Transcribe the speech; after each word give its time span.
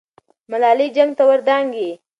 ملالۍ 0.51 0.87
جنګ 0.97 1.11
ته 1.17 1.23
ور 1.29 1.39
دانګي. 1.47 1.89